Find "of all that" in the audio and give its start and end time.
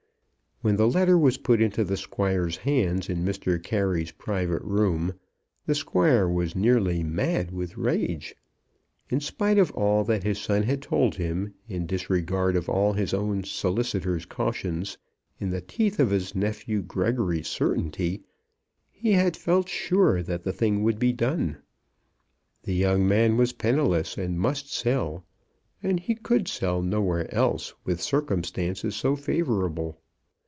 9.57-10.21